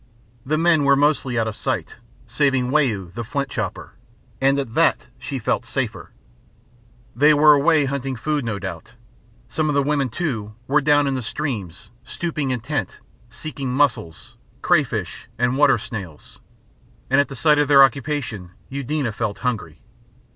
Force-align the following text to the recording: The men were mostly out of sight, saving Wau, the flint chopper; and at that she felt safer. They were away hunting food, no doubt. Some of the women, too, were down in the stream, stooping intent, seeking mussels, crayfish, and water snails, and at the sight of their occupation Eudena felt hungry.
The 0.43 0.57
men 0.57 0.83
were 0.83 0.95
mostly 0.95 1.37
out 1.37 1.47
of 1.47 1.55
sight, 1.55 1.97
saving 2.25 2.71
Wau, 2.71 3.11
the 3.13 3.23
flint 3.23 3.49
chopper; 3.49 3.93
and 4.41 4.57
at 4.57 4.73
that 4.73 5.05
she 5.19 5.37
felt 5.37 5.63
safer. 5.63 6.09
They 7.15 7.35
were 7.35 7.53
away 7.53 7.85
hunting 7.85 8.15
food, 8.15 8.43
no 8.43 8.57
doubt. 8.57 8.93
Some 9.47 9.69
of 9.69 9.75
the 9.75 9.83
women, 9.83 10.09
too, 10.09 10.55
were 10.65 10.81
down 10.81 11.05
in 11.05 11.13
the 11.13 11.21
stream, 11.21 11.71
stooping 12.03 12.49
intent, 12.49 12.97
seeking 13.29 13.71
mussels, 13.71 14.37
crayfish, 14.63 15.27
and 15.37 15.55
water 15.55 15.77
snails, 15.77 16.39
and 17.07 17.21
at 17.21 17.27
the 17.27 17.35
sight 17.35 17.59
of 17.59 17.67
their 17.67 17.83
occupation 17.83 18.49
Eudena 18.69 19.11
felt 19.11 19.37
hungry. 19.45 19.81